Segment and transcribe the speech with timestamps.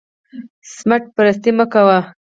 [0.75, 1.99] سمت پرستي مه کوئ